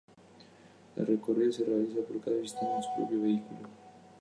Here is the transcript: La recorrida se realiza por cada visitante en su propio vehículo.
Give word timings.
La 0.95 1.05
recorrida 1.05 1.51
se 1.51 1.63
realiza 1.63 2.01
por 2.01 2.19
cada 2.21 2.37
visitante 2.37 2.73
en 2.77 2.81
su 2.81 2.89
propio 2.97 3.21
vehículo. 3.21 3.59